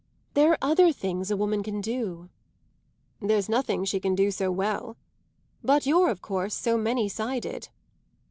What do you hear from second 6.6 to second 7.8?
many sided."